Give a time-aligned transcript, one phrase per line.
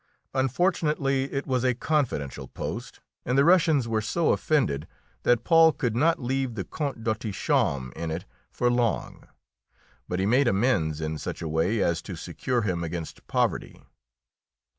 [0.33, 4.87] Unfortunately, it was a confidential post, and the Russians were so offended
[5.21, 9.27] that Paul could not leave the Count d'Autichamp in it for long.
[10.07, 13.79] But he made amends in such a way as to secure him against poverty.